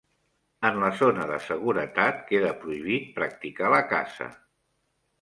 En 0.69 0.79
la 0.83 0.89
zona 1.01 1.27
de 1.33 1.37
seguretat 1.49 2.25
queda 2.33 2.57
prohibit 2.65 3.15
practicar 3.21 3.73
la 3.79 3.87
caça. 3.97 4.35